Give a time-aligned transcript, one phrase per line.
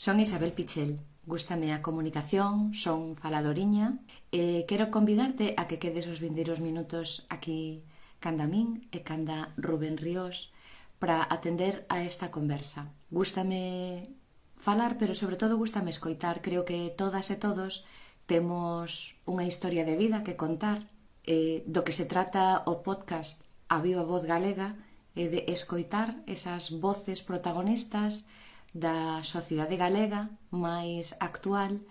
[0.00, 0.98] Son Isabel Pichel.
[1.26, 4.00] Gústame a comunicación, son faladoriña
[4.32, 7.84] e quero convidarte a que quedes os vindeiros minutos aquí
[8.16, 10.56] canda min e canda Rubén Ríos
[10.96, 12.88] para atender a esta conversa.
[13.12, 14.08] Gústame
[14.56, 16.40] falar, pero sobre todo gústame escoitar.
[16.40, 17.84] Creo que todas e todos
[18.24, 20.80] temos unha historia de vida que contar.
[21.28, 24.80] Eh, do que se trata o podcast A Viva Voz Galega
[25.12, 28.24] é de escoitar esas voces protagonistas
[28.72, 31.82] da sociedade galega máis actual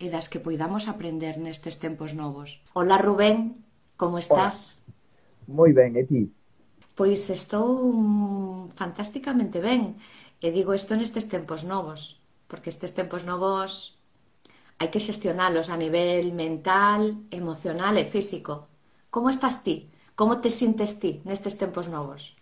[0.00, 2.64] e das que poidamos aprender nestes tempos novos.
[2.72, 3.60] Ola Rubén,
[3.96, 4.84] como estás?
[4.88, 4.94] Hola.
[5.46, 6.22] Moi ben, e ti?
[6.96, 9.98] Pois estou fantásticamente ben,
[10.40, 13.98] e digo isto nestes tempos novos, porque estes tempos novos
[14.78, 18.66] hai que xestionalos a nivel mental, emocional e físico.
[19.12, 19.92] Como estás ti?
[20.18, 22.34] Como te sintes ti nestes tempos novos?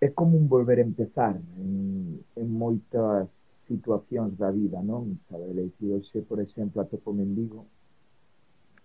[0.00, 3.28] é como un volver a empezar en, en moitas
[3.66, 5.18] situacións da vida, non?
[5.28, 7.66] Sabe, e que hoxe, por exemplo, atopo mendigo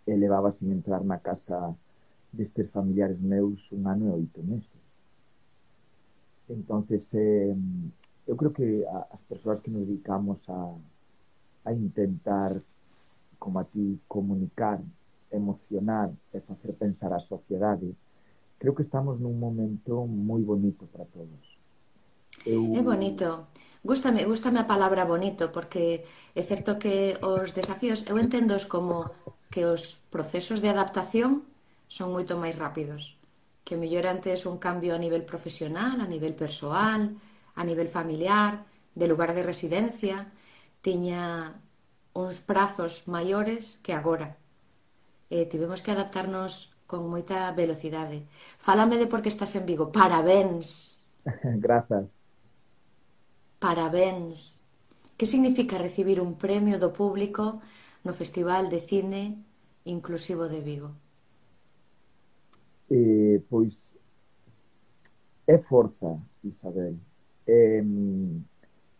[0.05, 1.71] e levaba sin entrar na casa
[2.33, 4.83] destes familiares meus un ano e oito meses.
[6.49, 7.55] entonces eh,
[8.27, 10.75] eu creo que a, as persoas que nos dedicamos a,
[11.65, 12.59] a intentar
[13.39, 14.79] como a ti comunicar,
[15.31, 17.95] emocionar e facer pensar a sociedade
[18.63, 21.43] creo que estamos nun momento moi bonito para todos.
[22.47, 22.71] Eu...
[22.71, 23.51] É bonito.
[23.83, 29.11] Gústame, gústame a palabra bonito porque é certo que os desafíos eu entendos como
[29.51, 31.43] que os procesos de adaptación
[31.91, 33.19] son moito máis rápidos.
[33.67, 37.19] Que mellor antes un cambio a nivel profesional, a nivel persoal,
[37.59, 38.63] a nivel familiar,
[38.95, 40.31] de lugar de residencia,
[40.79, 41.59] tiña
[42.15, 44.39] uns prazos maiores que agora.
[45.27, 48.27] Eh, tivemos que adaptarnos con moita velocidade.
[48.57, 49.91] Fálame de por que estás en Vigo.
[49.91, 51.01] Parabéns.
[51.63, 52.05] Grazas.
[53.59, 54.63] Parabéns.
[55.17, 57.61] Que significa recibir un premio do público
[58.03, 59.23] no Festival de Cine
[59.85, 60.91] Inclusivo de Vigo?
[62.89, 63.73] Eh, pois
[65.47, 66.95] é forza, Isabel.
[67.47, 67.83] Eh,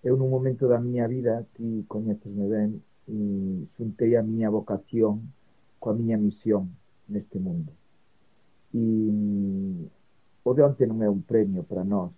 [0.03, 5.24] eu nun momento da miña vida, ti coñecesme ben, e xuntei a miña vocación
[5.79, 6.72] coa miña misión
[7.08, 7.72] neste mundo.
[8.74, 9.86] E mm,
[10.44, 12.12] o de onte non é un premio para nós,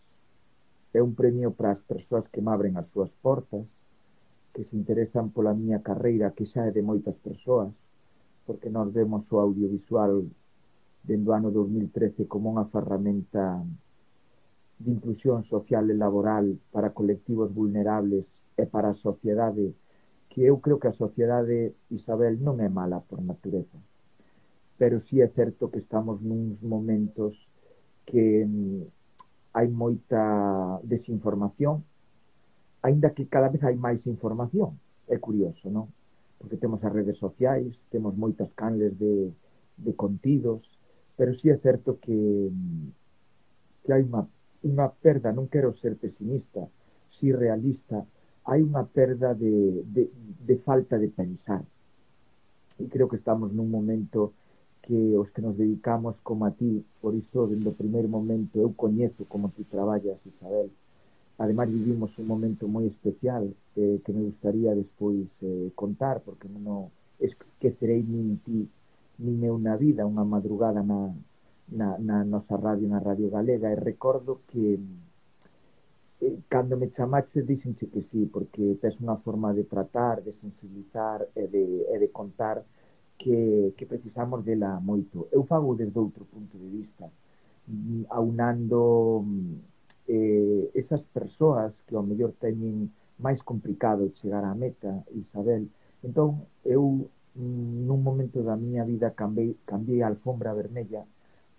[0.95, 3.67] é un premio para as persoas que me abren as súas portas,
[4.53, 7.69] que se interesan pola miña carreira, que xa é de moitas persoas,
[8.47, 10.23] porque nós vemos o audiovisual
[11.03, 13.61] dentro do ano 2013 como unha ferramenta
[14.79, 18.25] de inclusión social e laboral para colectivos vulnerables
[18.55, 19.75] e para a sociedade,
[20.31, 23.77] que eu creo que a sociedade, Isabel, non é mala por natureza
[24.77, 27.35] pero sí é certo que estamos nuns momentos
[28.05, 28.81] que mm,
[29.55, 31.83] hai moita desinformación,
[32.83, 34.75] aínda que cada vez hai máis información.
[35.07, 35.87] É curioso, non?
[36.37, 39.31] Porque temos as redes sociais, temos moitas canles de,
[39.79, 40.67] de contidos,
[41.15, 42.87] pero sí é certo que, mm,
[43.87, 44.27] que hai unha,
[44.67, 46.67] unha perda, non quero ser pesimista,
[47.15, 48.03] si realista,
[48.43, 50.11] hai unha perda de, de,
[50.43, 51.63] de falta de pensar.
[52.75, 54.35] E creo que estamos nun momento
[54.85, 58.69] que os que nos dedicamos como a ti, por iso, dende o primeiro momento, eu
[58.77, 60.69] coñezo como ti traballas, Isabel.
[61.37, 66.93] Ademais, vivimos un momento moi especial eh, que me gustaría despois eh, contar, porque non
[67.17, 68.69] esquecerei nin ti,
[69.25, 71.09] nin eu na vida, unha madrugada na,
[71.73, 74.77] na, na nosa radio, na Radio Galega, e recordo que
[76.21, 81.25] eh, cando me chamaxe dixenche que sí, porque tes unha forma de tratar, de sensibilizar
[81.33, 82.61] e de, e de contar
[83.17, 85.27] que, que precisamos dela moito.
[85.31, 87.09] Eu fago desde outro punto de vista,
[87.67, 89.55] mm, aunando mm,
[90.07, 95.71] eh, esas persoas que ao mellor teñen máis complicado chegar á meta, Isabel.
[96.03, 101.07] Entón, eu mm, nun momento da miña vida cambiei, cambiei a alfombra vermella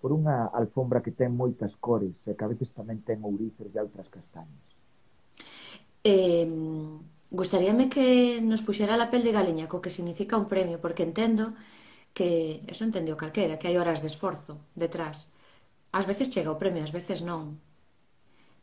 [0.00, 3.78] por unha alfombra que ten moitas cores e que a veces tamén ten ourices e
[3.80, 4.64] outras castañas.
[6.06, 6.46] Eh,
[7.36, 11.44] Gustaríame que nos puxera a pel de galeña co que significa un premio, porque entendo
[12.16, 12.28] que,
[12.72, 15.16] eso entendeu calquera, que hai horas de esforzo detrás.
[15.98, 17.60] Ás veces chega o premio, ás veces non.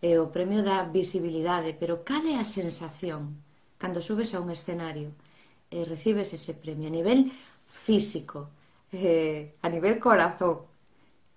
[0.02, 3.22] E o premio da visibilidade, pero cal é a sensación
[3.81, 5.10] cando subes a un escenario
[5.70, 7.20] e recibes ese premio a nivel
[7.70, 8.50] físico,
[8.90, 10.66] eh, a nivel corazón?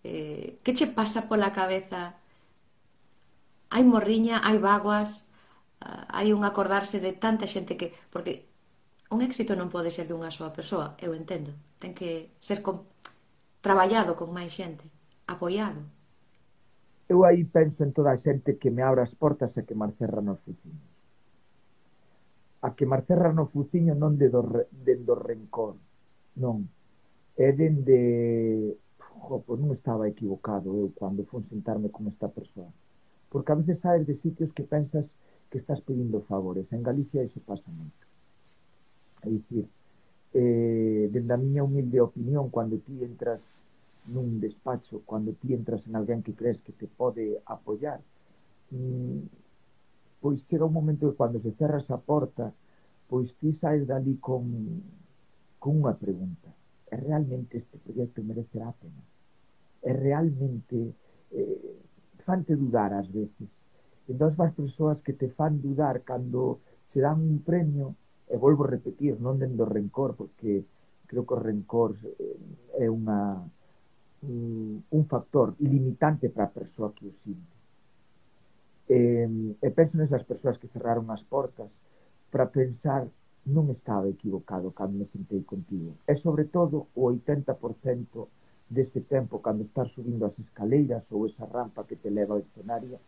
[0.09, 2.17] Eh, que che pasa pola cabeza?
[3.75, 5.29] Hai morriña, hai vaguas,
[5.81, 7.93] Ah, hai un acordarse de tanta xente que...
[8.13, 8.47] Porque
[9.11, 11.55] un éxito non pode ser dunha soa persoa, eu entendo.
[11.79, 12.83] Ten que ser con,
[13.63, 14.87] traballado con máis xente,
[15.31, 15.83] apoiado.
[17.07, 20.19] Eu aí penso en toda a xente que me abra as portas e que marcerra
[20.19, 20.91] nos fuciños.
[22.67, 25.79] A que marcerra no fuciño non de do, de do rencor,
[26.35, 26.67] non.
[27.39, 28.75] É dende...
[29.27, 32.71] Jo, pois non estaba equivocado eu cando fun sentarme con esta persoa.
[33.31, 35.07] Porque a veces sabes de sitios que pensas
[35.57, 36.71] que estás pedindo favores.
[36.71, 38.05] En Galicia iso pasa moito.
[39.25, 39.65] É dicir,
[40.37, 43.41] eh, dende a miña humilde opinión, cando ti entras
[44.13, 48.05] nun despacho, cando ti entras en alguén que crees que te pode apoiar,
[48.69, 49.25] mm,
[50.21, 52.53] pois chega un momento que cando se cerra esa porta,
[53.09, 54.45] pois ti saes dali con,
[55.57, 56.53] con unha pregunta.
[56.93, 59.03] É realmente este proxecto merecerá a pena?
[59.81, 60.93] É realmente...
[61.33, 61.81] Eh,
[62.27, 63.47] fante dudar ás veces
[64.09, 67.95] Entón, as persoas que te fan dudar cando se dan un premio,
[68.29, 70.67] e volvo a repetir, non dendo rencor, porque
[71.07, 73.43] creo que o rencor eh, é unha
[74.23, 77.57] un, un factor limitante para a persoa que o sinte.
[78.87, 78.99] E,
[79.59, 81.71] e penso nesas persoas que cerraron as portas
[82.31, 83.07] para pensar
[83.47, 85.95] non estaba equivocado cando me sentei contigo.
[86.07, 87.55] E sobre todo o 80%
[88.67, 92.99] dese tempo cando estás subindo as escaleiras ou esa rampa que te leva ao escenario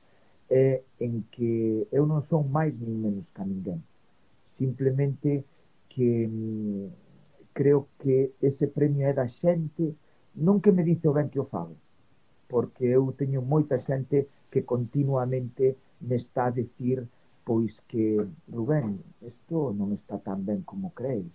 [0.49, 3.81] é en que eu non son máis nin menos que ninguén.
[4.56, 5.45] Simplemente
[5.93, 6.89] que mm,
[7.53, 9.95] creo que ese premio é da xente
[10.39, 11.77] non que me dice o ben que o fago,
[12.49, 17.05] porque eu teño moita xente que continuamente me está a decir
[17.49, 21.33] pois que, Rubén, isto non está tan ben como crees,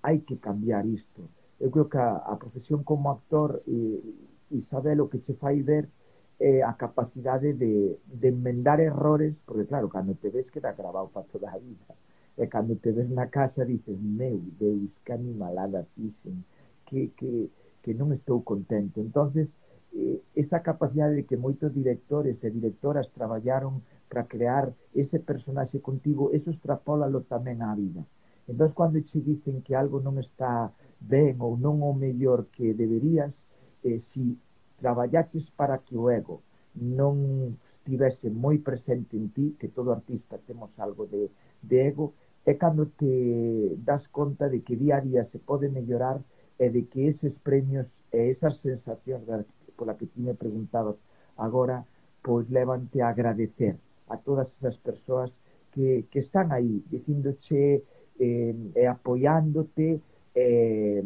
[0.00, 1.28] hai que cambiar isto.
[1.60, 4.00] Eu creo que a, profesión como actor, e,
[4.48, 5.92] Isabel, o que che fai ver
[6.38, 11.26] é a capacidade de, de enmendar errores, porque claro, cando te ves queda grabado para
[11.26, 11.94] toda a vida,
[12.36, 16.44] e cando te ves na casa dices, meu Deus, que animalada fixen,
[16.86, 17.50] que, que,
[17.82, 19.00] que non estou contento.
[19.00, 19.58] entonces
[19.94, 26.32] eh, esa capacidade de que moitos directores e directoras traballaron para crear ese personaxe contigo,
[26.32, 28.04] eso extrapólalo tamén á vida.
[28.48, 33.48] Entón, cando che dicen que algo non está ben ou non o mellor que deberías,
[33.84, 34.36] eh, si
[34.82, 36.42] traballaches para que o ego
[36.74, 41.30] non estivese moi presente en ti, que todo artista temos algo de,
[41.62, 46.18] de ego, é cando te das conta de que día a día se pode mellorar
[46.58, 49.46] e de que eses premios e esas sensacións da,
[49.78, 50.98] pola que ti me preguntabas
[51.38, 51.86] agora,
[52.22, 53.76] pois levante a agradecer
[54.08, 55.30] a todas esas persoas
[55.72, 57.82] que, que están aí, dicindoche
[58.18, 60.00] eh, e apoiándote
[60.34, 61.02] eh,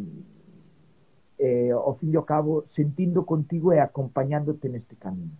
[1.37, 5.33] eh, ao fin e ao cabo sentindo contigo e acompañándote neste camino.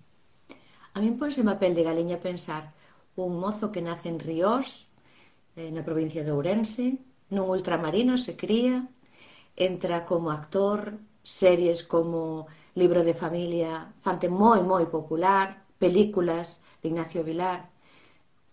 [0.94, 2.74] A min ponse má de galeña pensar
[3.18, 4.94] un mozo que nace en Ríos,
[5.58, 7.02] eh, na provincia de Ourense,
[7.34, 8.86] nun ultramarino se cría,
[9.58, 12.46] entra como actor, series como
[12.78, 17.74] Libro de Familia, fante moi moi popular, películas de Ignacio Vilar,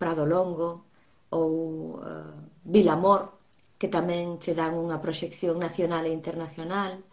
[0.01, 0.89] Prado Longo
[1.29, 2.33] ou uh,
[2.65, 3.37] Vilamor,
[3.77, 7.05] que tamén che dan unha proxección nacional e internacional,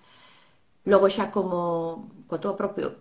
[0.86, 2.98] Logo xa como co teu propio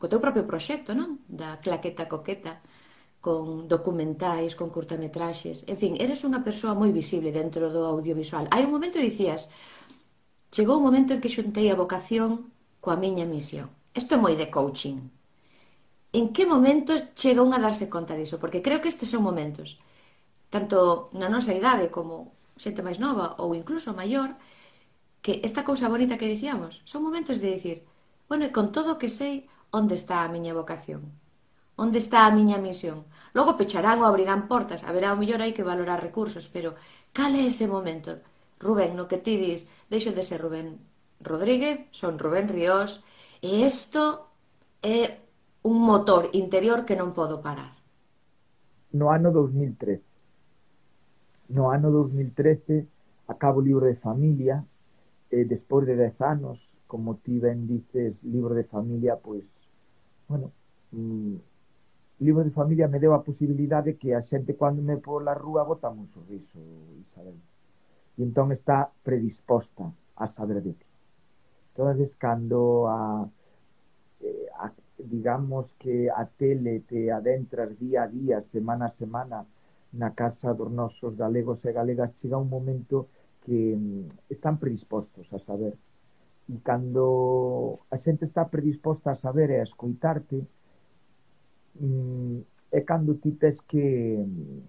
[0.00, 1.20] co teu propio proxecto, non?
[1.28, 2.64] Da claqueta coqueta
[3.20, 8.48] con documentais, con curtametraxes, en fin, eres unha persoa moi visible dentro do audiovisual.
[8.48, 9.52] Hai un momento dicías,
[10.48, 12.48] chegou un momento en que xuntei a vocación
[12.80, 13.68] coa miña misión.
[13.92, 14.98] Isto é moi de coaching.
[16.16, 18.40] En que momento chega unha a darse conta diso?
[18.40, 19.78] Porque creo que estes son momentos,
[20.48, 24.34] tanto na nosa idade como xente máis nova ou incluso maior,
[25.22, 27.78] que esta cousa bonita que dicíamos, son momentos de dicir,
[28.28, 31.12] bueno, e con todo que sei, onde está a miña vocación?
[31.80, 33.08] Onde está a miña misión?
[33.32, 36.76] Logo pecharán ou abrirán portas, haberá o mellor hai que valorar recursos, pero
[37.16, 38.20] cal é ese momento?
[38.60, 40.76] Rubén, no que ti dis, deixo de ser Rubén
[41.24, 43.00] Rodríguez, son Rubén Ríos,
[43.40, 44.28] e isto
[44.84, 45.24] é
[45.64, 47.72] un motor interior que non podo parar.
[48.92, 50.04] No ano 2013,
[51.56, 52.84] no ano 2013,
[53.28, 54.64] acabo o libro de familia,
[55.30, 59.46] eh, despois de 10 anos, como ti ben dices, libro de familia, pois,
[60.28, 60.52] bueno,
[60.92, 61.36] mm,
[62.20, 65.88] libro de familia me deu a posibilidade que a xente cando me pola rúa bota
[65.88, 66.58] un sorriso,
[67.06, 67.38] Isabel.
[68.18, 70.86] E entón está predisposta a saber de ti.
[71.72, 73.28] Entonces, cando a,
[74.20, 79.46] eh, a digamos que a tele te adentras día a día, semana a semana,
[79.92, 83.08] na casa dos nosos galegos e galegas, chega un momento
[83.44, 85.74] que mm, están predispostos a saber.
[86.48, 90.42] E cando a xente está predisposta a saber e a escoitarte,
[91.78, 92.38] mm,
[92.72, 94.60] é cando ti tes que, mm,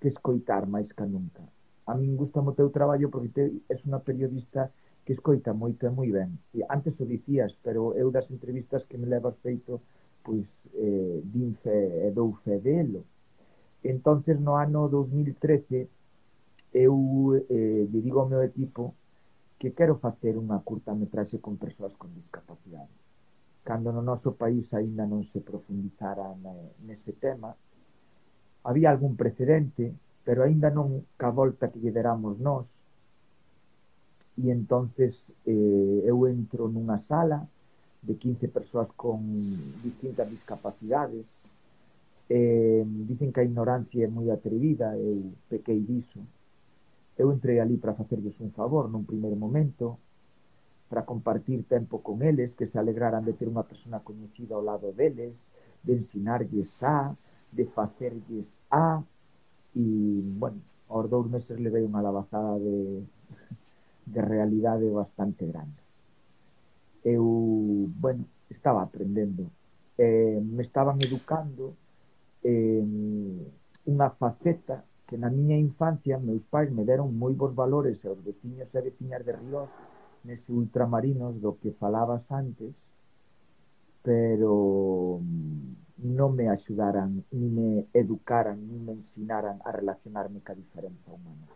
[0.00, 1.42] que escoitar máis que nunca.
[1.86, 4.70] A min gusta o teu traballo porque te, és unha periodista
[5.04, 6.30] que escoita moito e moi ben.
[6.54, 9.82] E antes o dicías, pero eu das entrevistas que me levas feito,
[10.22, 10.46] pois
[10.78, 13.02] eh, din fe e dou fe delo.
[13.82, 15.99] Entonces no ano 2013
[16.72, 18.94] eu eh, lle digo ao meu equipo
[19.58, 22.94] que quero facer unha curta metraxe con persoas con discapacidade.
[23.60, 26.32] Cando no noso país aínda non se profundizara
[26.86, 27.52] nese tema,
[28.64, 29.92] había algún precedente,
[30.24, 32.64] pero aínda non ca volta que lle deramos nós,
[34.40, 37.44] e entonces eh, eu entro nunha sala
[38.00, 39.20] de 15 persoas con
[39.84, 41.28] distintas discapacidades,
[42.32, 46.24] eh, dicen que a ignorancia é moi atrevida, eu pequei diso,
[47.16, 49.98] Eu entrei ali para facerlles un favor nun primeiro momento,
[50.90, 54.90] para compartir tempo con eles, que se alegraran de ter unha persona coñecida ao lado
[54.90, 55.38] deles,
[55.86, 57.14] de ensinarlles a,
[57.54, 59.02] de facerlles a,
[59.76, 59.84] e,
[60.34, 60.58] bueno,
[60.90, 63.06] aos dous meses levei unha lavazada de,
[64.10, 65.78] de realidade bastante grande.
[67.06, 69.46] Eu, bueno, estaba aprendendo,
[69.96, 71.78] eh, me estaban educando
[72.42, 77.98] en eh, unha faceta que na miña infancia meus pais me deron moi bons valores
[78.06, 79.66] aos veciños e veciñas de Ríos
[80.22, 82.78] nese ultramarinos do que falabas antes,
[84.06, 91.10] pero mm, non me axudaran, ni me educaran, ni me ensinaran a relacionarme ca diferenza
[91.10, 91.50] humana.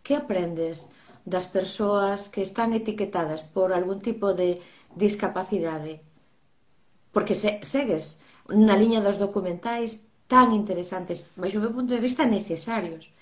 [0.00, 0.90] Que aprendes
[1.28, 4.64] das persoas que están etiquetadas por algún tipo de
[4.96, 6.00] discapacidade?
[7.12, 8.18] Porque se, segues
[8.48, 13.12] na liña dos documentais, tan interesantes, baixo meu punto de vista necesarios,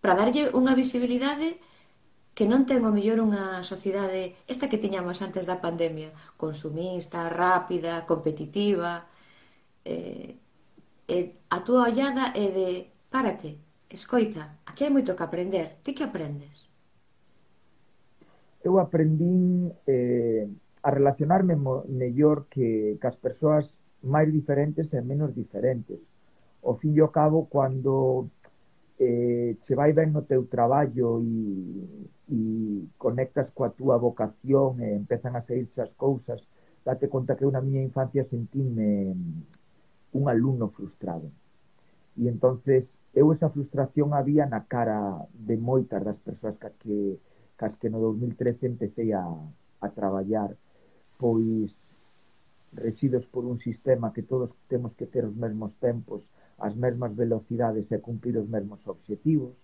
[0.00, 1.58] para darlle unha visibilidade
[2.32, 8.08] que non ten o mellor unha sociedade esta que tiñamos antes da pandemia, consumista, rápida,
[8.08, 9.04] competitiva,
[9.84, 10.38] eh,
[11.08, 12.68] eh, a túa ollada é de
[13.12, 13.60] párate,
[13.92, 16.72] escoita, aquí hai moito que aprender, ti que aprendes?
[18.64, 20.48] Eu aprendín eh,
[20.82, 21.58] a relacionarme
[21.90, 26.00] mellor que, que as persoas máis diferentes e menos diferentes
[26.62, 28.30] ao fin e ao cabo, cando
[28.98, 32.38] eh, che vai ben no teu traballo e, e
[32.96, 36.46] conectas coa túa vocación e empezan a sair as cousas,
[36.84, 41.30] date conta que eu na miña infancia sentime mm, un alumno frustrado.
[42.16, 46.96] E entonces eu esa frustración había na cara de moitas das persoas que, que
[47.56, 49.26] cas que no 2013 empecé a,
[49.80, 50.54] a traballar
[51.18, 51.74] pois
[52.72, 56.22] residos por un sistema que todos temos que ter os mesmos tempos
[56.62, 59.54] as mesmas velocidades e cumprir os mesmos obxectivos.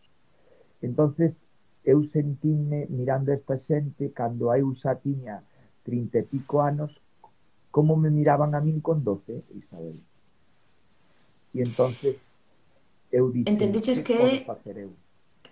[0.82, 1.46] entonces
[1.84, 5.40] eu sentíme mirando a esta xente cando eu xa tiña
[5.86, 6.92] trinta e pico anos
[7.70, 9.96] como me miraban a min con doce, Isabel.
[11.54, 12.18] E entonces
[13.08, 14.90] eu dixen, Entendiches que, que facer eu?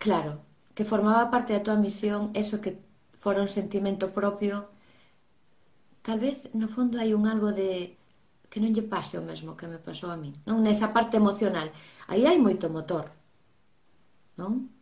[0.02, 0.42] Claro,
[0.74, 2.76] que formaba parte da tua misión eso que
[3.14, 4.68] fora un sentimento propio
[6.06, 7.98] Tal vez no fondo hai un algo de
[8.56, 10.32] que non lle pase o mesmo que me pasou a mí.
[10.48, 11.68] Non nesa parte emocional.
[12.08, 13.12] Aí hai moito motor.
[14.40, 14.72] Non?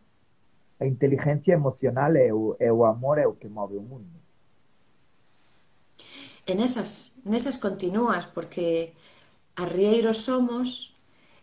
[0.79, 4.15] A inteligencia emocional é o, é o amor é o que move o mundo.
[6.47, 8.95] E nesas, nesas continúas, porque
[9.59, 10.95] arrieiros somos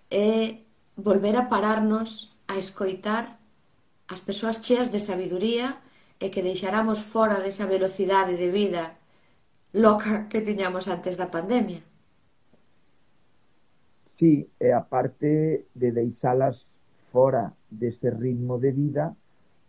[0.08, 0.64] é
[0.96, 3.44] volver a pararnos a escoitar
[4.08, 5.84] as persoas cheas de sabiduría
[6.16, 8.96] e que deixáramos fora desa velocidade de vida
[9.76, 11.91] loca que tiñamos antes da pandemia.
[14.22, 16.70] Sí, eh, e a parte de deixalas
[17.12, 19.16] fora dese ritmo de vida,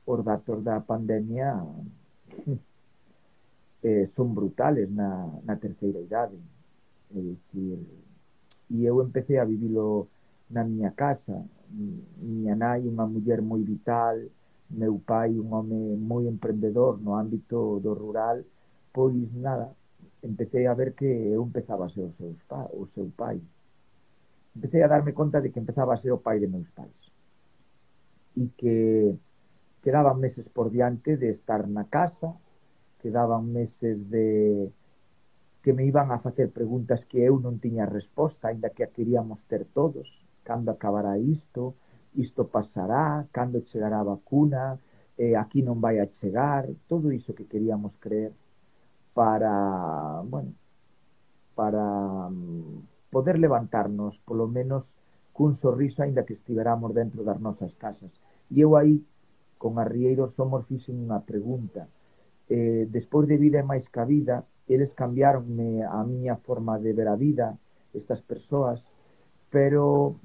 [0.04, 1.56] os datos da pandemia
[3.82, 6.36] eh, son brutales na, na terceira idade.
[7.16, 7.78] É dicir,
[8.68, 10.08] e eu empecé a vivilo
[10.50, 11.36] na miña casa.
[12.20, 14.20] Miña nai, unha muller moi vital,
[14.68, 18.44] meu pai, un home moi emprendedor no ámbito do rural,
[18.92, 19.72] pois nada,
[20.22, 23.40] empecé a ver que eu empezaba a ser o seu, pa, o seu pai
[24.54, 27.02] empecé a darme conta de que empezaba a ser o pai de meus pais.
[28.36, 29.16] E que
[29.82, 32.32] quedaban meses por diante de estar na casa,
[33.02, 34.70] quedaban meses de
[35.62, 39.40] que me iban a facer preguntas que eu non tiña resposta, aínda que a queríamos
[39.46, 40.10] ter todos,
[40.42, 41.78] cando acabará isto,
[42.14, 44.78] isto pasará, cando chegará a vacuna,
[45.18, 48.34] eh, aquí non vai a chegar, todo iso que queríamos creer
[49.14, 50.54] para, bueno,
[51.54, 54.88] para mm, poder levantarnos, polo menos,
[55.36, 58.08] cun sorriso, aínda que estiveramos dentro das nosas casas.
[58.48, 59.04] E eu aí,
[59.60, 61.84] con Arrieiro, somos fixen unha pregunta.
[62.48, 67.16] Eh, despois de vida e máis ca vida, eles cambiaronme a forma de ver a
[67.20, 67.52] vida,
[67.92, 68.88] estas persoas,
[69.52, 70.16] pero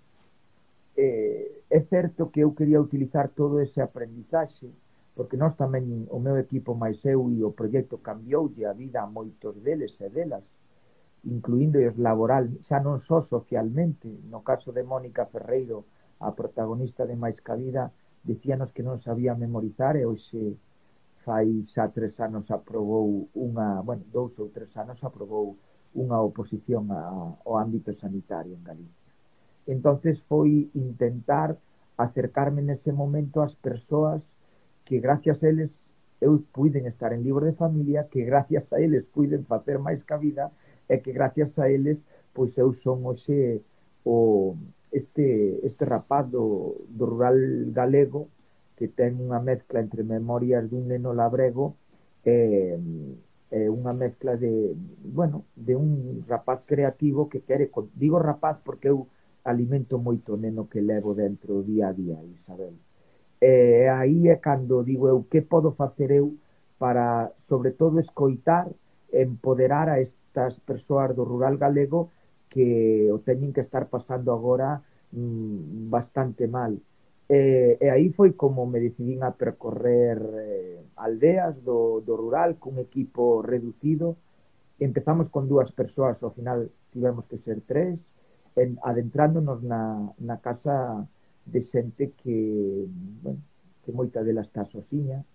[0.96, 4.72] eh, é certo que eu quería utilizar todo ese aprendizaxe,
[5.12, 9.60] porque nós tamén, o meu equipo máis eu e o proxecto a vida a moitos
[9.60, 10.08] deles e
[11.24, 15.86] incluíndoos laboral, xa non só socialmente, no caso de Mónica Ferreiro,
[16.20, 17.92] a protagonista de Mais Cabida,
[18.24, 20.58] dicíanos que non sabía memorizar e hoxe
[21.26, 25.58] fai xa tres anos aprobou unha, bueno, dous ou tres anos aprobou
[25.98, 27.02] unha oposición a,
[27.44, 29.12] ao ámbito sanitario en Galicia.
[29.68, 31.58] Entonces foi intentar
[31.98, 34.24] acercarme nese momento ás persoas
[34.88, 35.72] que gracias a eles
[36.22, 40.50] eu puiden estar en libro de familia, que gracias a eles puiden facer máis cabida
[40.50, 42.00] vida e que gracias a eles
[42.34, 43.62] pois eu son hoxe
[44.04, 44.56] o
[44.92, 47.38] este este rapaz do, do rural
[47.76, 48.28] galego
[48.78, 51.76] que ten unha mezcla entre memorias dun neno labrego
[52.22, 52.78] e,
[53.50, 59.08] e unha mezcla de, bueno, de un rapaz creativo que quere, digo rapaz porque eu
[59.48, 62.76] alimento moito neno que levo dentro día a día, Isabel.
[63.40, 66.36] E aí é cando digo eu que podo facer eu
[66.78, 68.68] para sobre todo escoitar,
[69.12, 72.12] empoderar a este estas persoas do rural galego
[72.50, 76.78] que o teñen que estar pasando agora mm, bastante mal.
[77.28, 82.78] E, e aí foi como me decidín a percorrer eh, aldeas do, do rural cun
[82.78, 84.16] equipo reducido.
[84.80, 88.06] Empezamos con dúas persoas, ao final tivemos que ser tres,
[88.56, 91.04] en, adentrándonos na, na casa
[91.50, 92.86] de xente que,
[93.26, 93.42] bueno,
[93.84, 95.26] que moita delas está sozinha,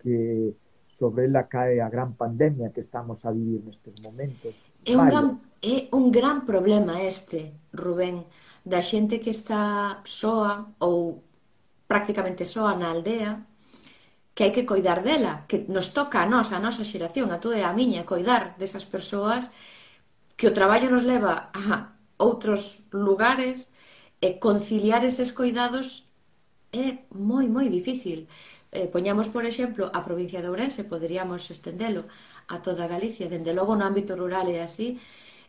[0.00, 0.56] que
[1.00, 4.52] sobre ela cae a gran pandemia que estamos a vivir nestes momentos.
[4.84, 5.26] É un, gran,
[5.64, 8.28] é un gran problema este, Rubén,
[8.68, 11.24] da xente que está soa ou
[11.88, 13.48] prácticamente soa na aldea,
[14.36, 17.56] que hai que coidar dela, que nos toca a nós, a nosa xeración, a túa
[17.56, 19.56] e a miña, coidar desas persoas,
[20.36, 23.72] que o traballo nos leva a outros lugares,
[24.20, 26.09] e conciliar eses coidados
[26.72, 28.26] é moi, moi difícil.
[28.70, 32.06] Eh, poñamos, por exemplo, a provincia de Ourense, poderíamos estendelo
[32.46, 34.98] a toda Galicia, dende logo no ámbito rural e así,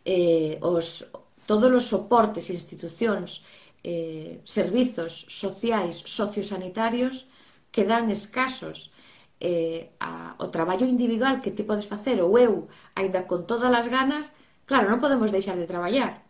[0.04, 1.06] eh, os,
[1.46, 3.46] todos os soportes, institucións,
[3.84, 7.30] eh, servizos sociais, sociosanitarios,
[7.72, 8.92] que dan escasos
[9.40, 13.88] eh, a, o traballo individual que ti podes facer, ou eu, aínda con todas as
[13.90, 14.34] ganas,
[14.70, 16.22] claro, non podemos deixar de traballar,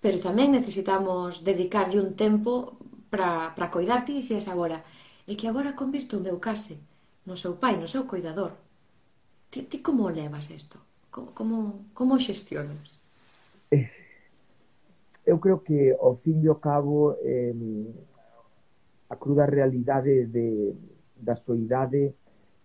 [0.00, 2.80] pero tamén necesitamos dedicarlle un tempo
[3.16, 4.84] para coidar, ti dicías agora,
[5.26, 6.78] e que agora convirto o meu case
[7.24, 8.52] no seu pai, no seu coidador.
[9.50, 10.78] Ti, ti como o levas isto?
[11.10, 11.56] Como, como,
[11.94, 13.00] como xestionas?
[13.72, 13.90] Eh,
[15.24, 17.54] eu creo que ao fin e ao cabo eh,
[19.08, 20.74] a cruda realidade de,
[21.16, 22.14] da soidade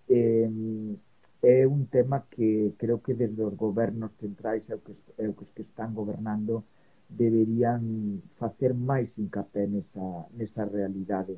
[0.10, 0.50] eh,
[1.42, 5.34] é un tema que creo que desde os gobernos centrais é o que, é o
[5.34, 6.64] que están gobernando
[7.18, 10.06] deberían facer máis hincapié nesa,
[10.38, 11.36] nesa realidade.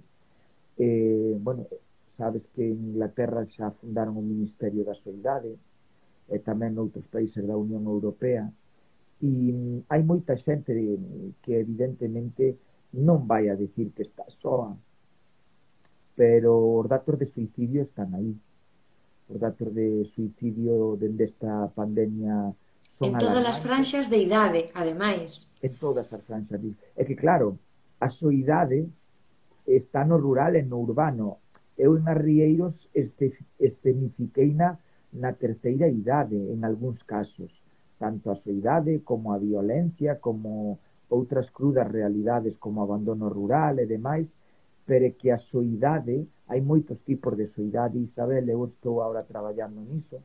[0.77, 1.65] Eh, bueno,
[2.13, 5.57] sabes que en Inglaterra xa fundaron o Ministerio da Soidade
[6.29, 8.45] e tamén noutros países da Unión Europea
[9.23, 9.31] e
[9.89, 10.71] hai moita xente
[11.43, 12.57] que evidentemente
[12.93, 14.77] non vai a decir que está soa
[16.13, 18.31] pero os datos de suicidio están aí
[19.31, 22.53] os datos de suicidio dende esta pandemia
[22.93, 25.49] Son en todas as franxas de idade, ademais.
[25.65, 26.61] En todas as franxas.
[26.93, 27.57] É que claro,
[27.99, 28.85] a soidade
[29.65, 31.41] está no rural e no urbano.
[31.73, 34.77] Eu en Arrieiros este, escenifiqueina
[35.13, 37.49] na terceira idade, en algúns casos.
[37.97, 40.77] Tanto a soidade como a violencia, como
[41.09, 44.29] outras crudas realidades como abandono rural e demais,
[44.85, 50.21] pero que a soidade, hai moitos tipos de soidade, Isabel, eu estou agora traballando niso,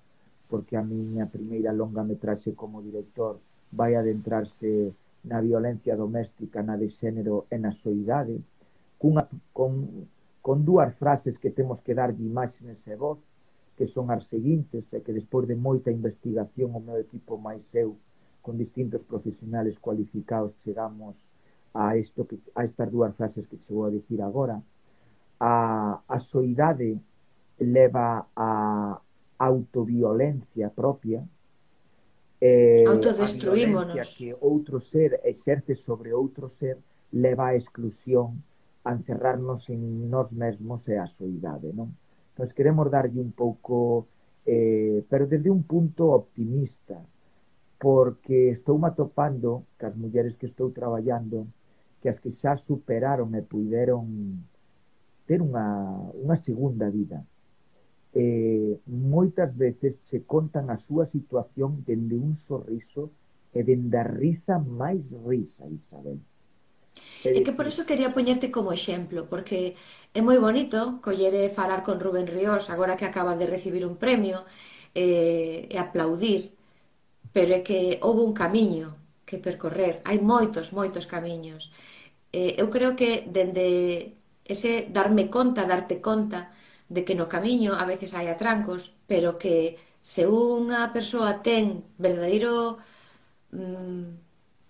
[0.49, 3.39] porque a miña primeira longa metraxe como director
[3.73, 8.41] vai adentrarse na violencia doméstica, na de xénero e na soidade,
[8.97, 10.09] cunha, con,
[10.41, 13.19] con dúas frases que temos que darlle imaxes e voz,
[13.77, 18.01] que son as seguintes, e que despois de moita investigación o meu equipo máis eu,
[18.41, 21.15] con distintos profesionales cualificados, chegamos
[21.75, 24.63] a, isto que, a estas dúas frases que chegou a dicir agora.
[25.39, 26.99] A, a soidade
[27.61, 28.99] leva a,
[29.39, 31.23] autoviolencia propia
[32.41, 36.79] eh, autodestruímonos a que outro ser exerce sobre outro ser
[37.13, 38.43] leva a exclusión
[38.85, 41.95] a encerrarnos en nós mesmos e a soidade non?
[42.35, 44.07] Entón, queremos darlle un pouco
[44.47, 46.99] eh, pero desde un punto optimista
[47.79, 51.47] porque estou matopando atopando que as mulleres que estou traballando
[52.03, 54.07] que as que xa superaron e puideron
[55.27, 55.67] ter unha,
[56.15, 57.23] unha segunda vida
[58.15, 63.11] eh, moitas veces che contan a súa situación dende un sorriso
[63.53, 66.19] e dende a risa máis risa, Isabel.
[67.25, 69.75] É que por iso quería poñerte como exemplo, porque
[70.19, 74.47] é moi bonito collere falar con Rubén Ríos agora que acaba de recibir un premio
[74.95, 76.55] eh, e aplaudir,
[77.35, 78.97] pero é que houve un camiño
[79.29, 81.71] que percorrer, hai moitos, moitos camiños.
[82.33, 83.67] Eh, eu creo que dende
[84.49, 86.51] ese darme conta, darte conta,
[86.89, 92.81] de que no camiño a veces hai atrancos, pero que se unha persoa ten verdadeiro
[93.53, 94.29] mm,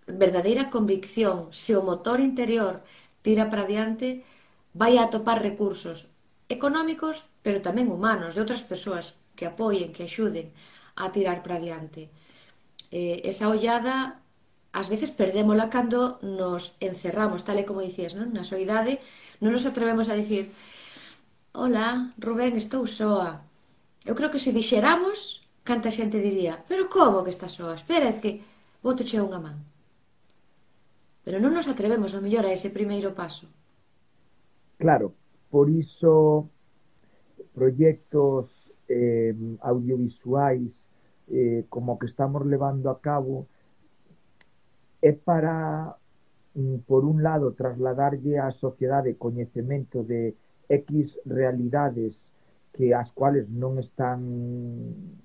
[0.09, 2.83] verdadeira convicción, se o motor interior
[3.23, 4.25] tira para diante,
[4.73, 6.11] vai a atopar recursos
[6.49, 10.49] económicos, pero tamén humanos, de outras persoas que apoien, que axuden
[10.97, 12.09] a tirar para diante.
[12.91, 14.25] Eh, esa ollada
[14.73, 18.33] ás veces perdémola cando nos encerramos, tal e como dicías, non?
[18.33, 19.01] Na soidade
[19.45, 20.49] non nos atrevemos a dicir
[21.61, 23.43] Hola, Rubén, estou soa.
[24.07, 27.75] Eu creo que se dixeramos, canta xente diría, pero como que estás soa?
[27.75, 28.39] Espera, que
[28.79, 29.59] boto che unha man.
[31.27, 33.51] Pero non nos atrevemos ao mellor a ese primeiro paso.
[34.79, 35.19] Claro,
[35.51, 36.47] por iso
[37.59, 38.55] proxectos
[38.87, 40.87] eh, audiovisuais
[41.27, 43.51] eh, como que estamos levando a cabo
[45.03, 45.91] é para,
[46.55, 52.33] mm, por un lado, trasladarlle á sociedade coñecemento de X realidades
[52.73, 54.23] que as cuales non están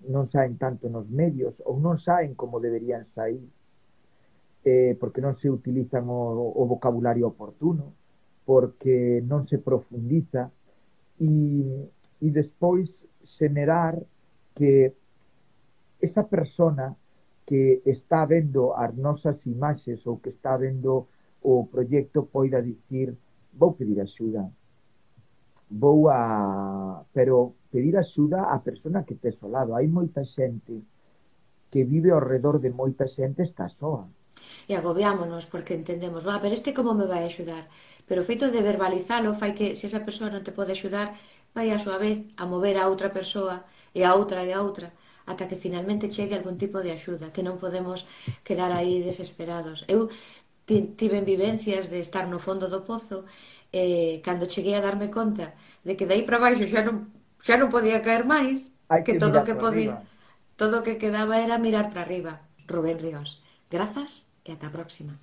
[0.09, 3.43] non saen tanto nos medios ou non saen como deberían sair
[4.65, 7.93] eh, porque non se utilizan o, vocabulario oportuno
[8.47, 10.49] porque non se profundiza
[11.19, 11.29] e,
[12.23, 14.01] e despois xenerar
[14.55, 14.95] que
[15.99, 16.95] esa persona
[17.45, 21.11] que está vendo as nosas imaxes ou que está vendo
[21.43, 23.13] o proxecto poida dicir
[23.53, 24.47] vou pedir axuda
[25.73, 27.03] vou a...
[27.13, 29.73] pero pedir axuda á persona que tes ao lado.
[29.73, 30.85] Hai moita xente
[31.73, 34.05] que vive ao redor de moita xente está soa.
[34.69, 37.65] E agobiámonos porque entendemos, va, pero este como me vai axudar?
[38.05, 41.17] Pero o feito de verbalizalo fai que se esa persoa non te pode axudar,
[41.57, 43.65] vai a súa vez a mover a outra persoa
[43.97, 44.93] e a outra e a outra
[45.25, 48.05] ata que finalmente chegue algún tipo de axuda, que non podemos
[48.43, 49.87] quedar aí desesperados.
[49.87, 50.11] Eu
[50.67, 53.25] tiven vivencias de estar no fondo do pozo
[53.73, 55.45] eh, cando cheguei a darme conta
[55.87, 56.97] de que dai para baixo xa non,
[57.45, 58.59] xa non podía caer máis,
[58.91, 59.97] Hai que, que todo o que podía, arriba.
[60.61, 62.33] todo o que quedaba era mirar para arriba.
[62.71, 63.29] Rubén Ríos,
[63.73, 64.11] grazas
[64.47, 65.13] e ata a próxima.